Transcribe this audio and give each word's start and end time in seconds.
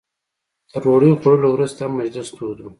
تر 0.71 0.79
ډوډۍ 0.83 1.11
خوړلو 1.19 1.47
وروسته 1.51 1.79
هم 1.85 1.93
مجلس 1.99 2.29
تود 2.37 2.57
و. 2.59 2.65